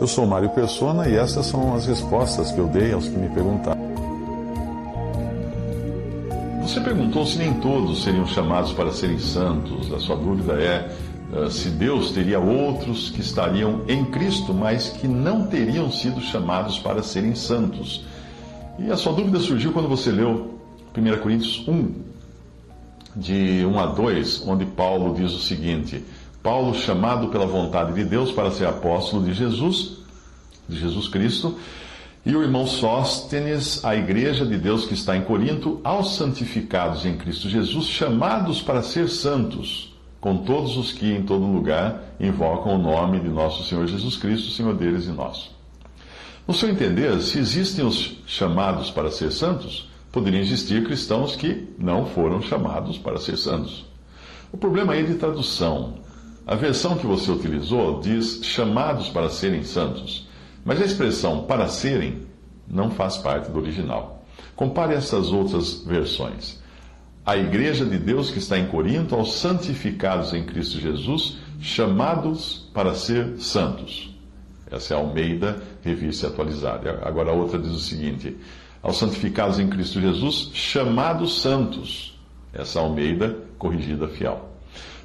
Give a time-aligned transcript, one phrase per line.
[0.00, 3.28] Eu sou Mário Persona e essas são as respostas que eu dei aos que me
[3.28, 3.80] perguntaram.
[6.62, 9.92] Você perguntou se nem todos seriam chamados para serem santos.
[9.92, 10.90] A sua dúvida é
[11.32, 16.78] uh, se Deus teria outros que estariam em Cristo, mas que não teriam sido chamados
[16.78, 18.04] para serem santos.
[18.78, 20.58] E a sua dúvida surgiu quando você leu
[20.96, 21.92] 1 Coríntios 1,
[23.16, 26.04] de 1 a 2, onde Paulo diz o seguinte:
[26.42, 29.98] Paulo, chamado pela vontade de Deus para ser apóstolo de Jesus,
[30.68, 31.58] de Jesus Cristo,
[32.24, 37.16] e o irmão Sóstenes, a igreja de Deus que está em Corinto, aos santificados em
[37.16, 42.78] Cristo Jesus, chamados para ser santos, com todos os que em todo lugar invocam o
[42.78, 45.50] nome de nosso Senhor Jesus Cristo, Senhor deles e nosso.
[46.46, 52.04] No seu entender, se existem os chamados para ser santos, poderiam existir cristãos que não
[52.06, 53.86] foram chamados para ser santos.
[54.52, 55.94] O problema aí é de tradução.
[56.46, 60.28] A versão que você utilizou diz chamados para serem santos,
[60.64, 62.22] mas a expressão para serem
[62.68, 64.24] não faz parte do original.
[64.56, 66.60] Compare essas outras versões.
[67.24, 72.94] A igreja de Deus que está em Corinto aos santificados em Cristo Jesus, chamados para
[72.94, 74.14] ser santos.
[74.70, 77.00] Essa é a Almeida, revista atualizada.
[77.02, 78.36] Agora a outra diz o seguinte:
[78.82, 82.18] aos santificados em Cristo Jesus, chamados santos.
[82.52, 84.49] Essa Almeida, corrigida fiel.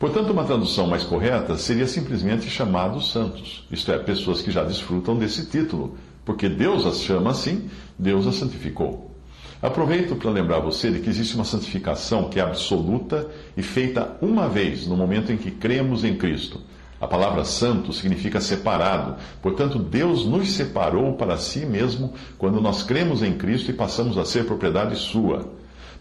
[0.00, 5.14] Portanto, uma tradução mais correta seria simplesmente chamados santos, isto é, pessoas que já desfrutam
[5.14, 9.14] desse título, porque Deus as chama assim, Deus as santificou.
[9.60, 14.48] Aproveito para lembrar você de que existe uma santificação que é absoluta e feita uma
[14.48, 16.62] vez no momento em que cremos em Cristo.
[16.98, 23.22] A palavra santo significa separado, portanto, Deus nos separou para si mesmo quando nós cremos
[23.22, 25.52] em Cristo e passamos a ser propriedade sua.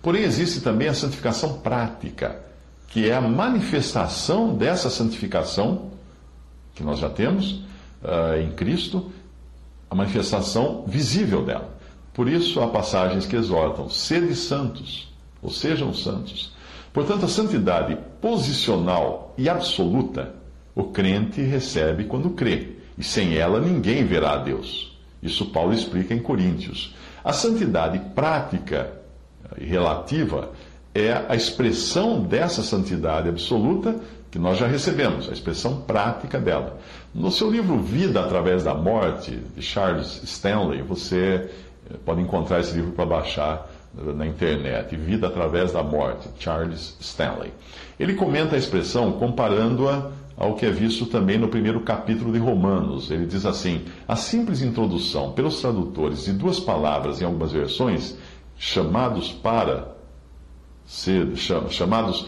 [0.01, 2.47] Porém, existe também a santificação prática
[2.89, 5.91] que é a manifestação dessa santificação
[6.73, 7.63] que nós já temos
[8.03, 9.11] uh, em Cristo,
[9.89, 11.77] a manifestação visível dela.
[12.13, 15.11] Por isso, há passagens que exortam: sede santos,
[15.41, 16.53] ou sejam santos.
[16.91, 20.33] Portanto, a santidade posicional e absoluta
[20.75, 24.97] o crente recebe quando crê, e sem ela ninguém verá a Deus.
[25.21, 26.95] Isso Paulo explica em Coríntios.
[27.23, 28.93] A santidade prática
[29.57, 30.51] e relativa
[30.93, 33.95] é a expressão dessa santidade absoluta
[34.31, 36.79] que nós já recebemos, a expressão prática dela.
[37.13, 41.49] No seu livro Vida através da Morte, de Charles Stanley, você
[41.89, 43.67] eh, pode encontrar esse livro para baixar
[43.97, 47.51] eh, na internet, Vida através da Morte, Charles Stanley.
[47.99, 53.09] Ele comenta a expressão comparando-a ao que é visto também no primeiro capítulo de Romanos.
[53.09, 58.15] Ele diz assim: a simples introdução pelos tradutores de duas palavras em algumas versões,
[58.55, 59.98] chamados para
[60.89, 61.27] ser,
[61.69, 62.27] chamados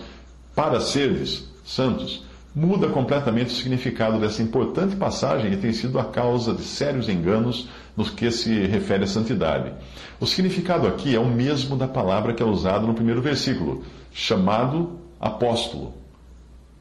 [0.55, 2.23] para seres santos,
[2.53, 7.67] muda completamente o significado dessa importante passagem e tem sido a causa de sérios enganos
[7.97, 9.73] no que se refere à santidade.
[10.19, 13.83] O significado aqui é o mesmo da palavra que é usada no primeiro versículo,
[14.13, 15.95] chamado apóstolo,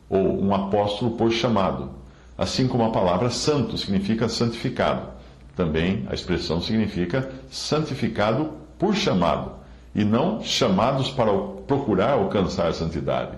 [0.09, 1.93] ou um apóstolo por chamado,
[2.37, 5.09] assim como a palavra santo significa santificado.
[5.57, 9.60] Também a expressão significa santificado por chamado
[9.95, 11.33] e não chamados para
[11.67, 13.37] procurar alcançar a santidade.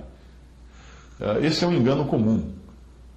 [1.20, 2.52] Ah, esse é um engano comum.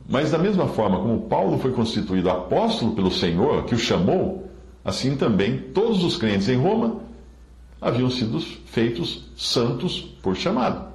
[0.08, 4.50] Mas, da mesma forma como Paulo foi constituído apóstolo pelo Senhor, que o chamou,
[4.84, 7.02] assim também todos os crentes em Roma
[7.82, 10.88] haviam sido feitos santos por chamado.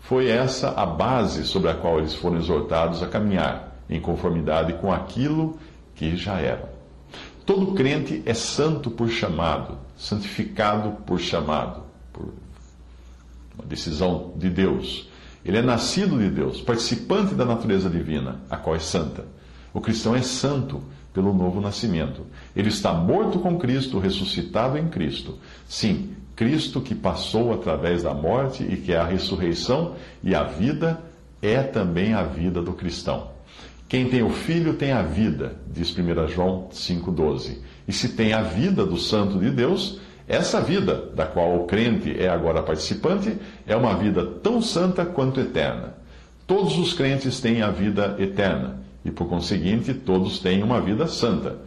[0.00, 4.92] Foi essa a base sobre a qual eles foram exortados a caminhar, em conformidade com
[4.92, 5.58] aquilo
[5.94, 6.68] que já eram.
[7.46, 11.82] Todo crente é santo por chamado, santificado por chamado,
[12.12, 12.32] por
[13.56, 15.08] uma decisão de Deus.
[15.44, 19.26] Ele é nascido de Deus, participante da natureza divina, a qual é santa.
[19.72, 20.82] O cristão é santo
[21.12, 22.26] pelo novo nascimento.
[22.56, 25.38] Ele está morto com Cristo, ressuscitado em Cristo.
[25.68, 31.00] Sim, Cristo que passou através da morte e que é a ressurreição e a vida
[31.40, 33.33] é também a vida do cristão.
[33.94, 37.58] Quem tem o Filho tem a vida, diz 1 João 5,12.
[37.86, 42.12] E se tem a vida do Santo de Deus, essa vida, da qual o crente
[42.18, 45.94] é agora participante, é uma vida tão santa quanto eterna.
[46.44, 51.58] Todos os crentes têm a vida eterna e, por conseguinte, todos têm uma vida santa.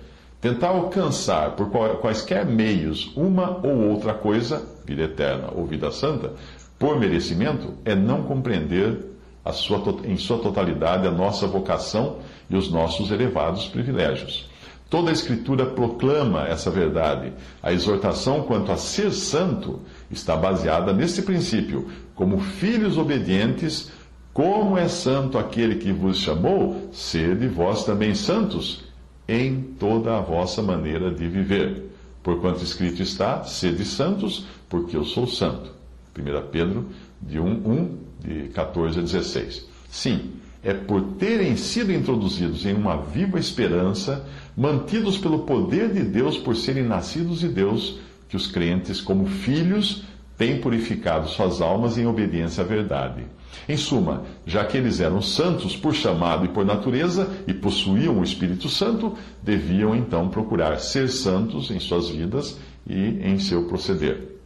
[0.42, 1.70] Tentar alcançar por
[2.02, 6.34] quaisquer meios uma ou outra coisa, vida eterna ou vida santa,
[6.78, 9.16] por merecimento, é não compreender
[9.52, 12.18] sua, em sua totalidade a nossa vocação
[12.50, 14.50] e os nossos elevados privilégios.
[14.90, 17.34] Toda a Escritura proclama essa verdade.
[17.62, 21.90] A exortação quanto a ser santo está baseada nesse princípio.
[22.16, 23.92] Como filhos obedientes,
[24.34, 28.86] como é santo aquele que vos chamou, sede vós também santos
[29.28, 31.92] em toda a vossa maneira de viver.
[32.24, 35.72] Porquanto escrito está, sede santos, porque eu sou santo.
[36.18, 36.86] 1 Pedro,
[37.22, 39.66] de 1, 1, de 14 a 16.
[39.90, 40.32] Sim,
[40.64, 44.26] é por terem sido introduzidos em uma viva esperança,
[44.56, 50.04] mantidos pelo poder de Deus por serem nascidos de Deus, que os crentes, como filhos,
[50.38, 53.24] têm purificado suas almas em obediência à verdade.
[53.68, 58.24] Em suma, já que eles eram santos por chamado e por natureza e possuíam o
[58.24, 64.37] Espírito Santo, deviam então procurar ser santos em suas vidas e em seu proceder.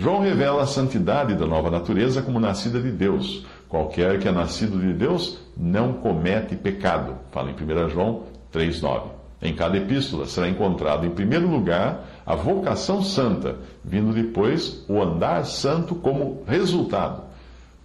[0.00, 3.44] João revela a santidade da nova natureza como nascida de Deus.
[3.68, 7.16] Qualquer que é nascido de Deus não comete pecado.
[7.32, 8.22] Fala em 1 João
[8.52, 9.08] 3,9.
[9.42, 15.44] Em cada epístola será encontrado, em primeiro lugar, a vocação santa, vindo depois o andar
[15.44, 17.24] santo como resultado.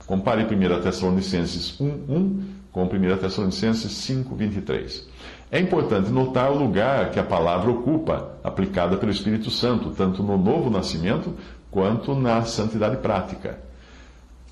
[0.05, 5.03] Compare 1 Tessalonicenses 1,1 com 1 Tessalonicenses 5,23.
[5.51, 10.37] É importante notar o lugar que a palavra ocupa, aplicada pelo Espírito Santo, tanto no
[10.37, 11.35] novo nascimento
[11.73, 13.59] quanto na santidade prática.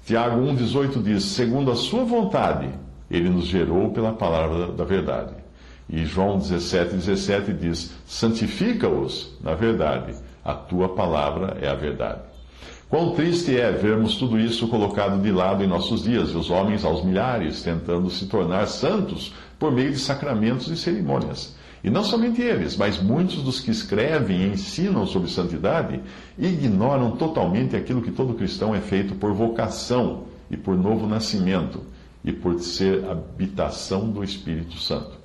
[0.05, 2.67] Tiago 1,18 diz: Segundo a sua vontade,
[3.09, 5.33] ele nos gerou pela palavra da verdade.
[5.87, 12.21] E João 17, 17 diz: Santifica-os na verdade, a tua palavra é a verdade.
[12.89, 16.83] Quão triste é vermos tudo isso colocado de lado em nossos dias, e os homens
[16.83, 21.55] aos milhares tentando se tornar santos por meio de sacramentos e cerimônias.
[21.83, 25.99] E não somente eles, mas muitos dos que escrevem e ensinam sobre santidade
[26.37, 31.81] ignoram totalmente aquilo que todo cristão é feito por vocação e por novo nascimento
[32.23, 35.19] e por ser habitação do Espírito Santo.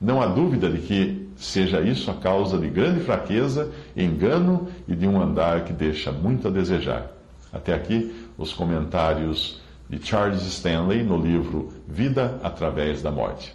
[0.00, 5.08] Não há dúvida de que seja isso a causa de grande fraqueza, engano e de
[5.08, 7.10] um andar que deixa muito a desejar.
[7.52, 13.54] Até aqui, os comentários de Charles Stanley no livro Vida através da Morte.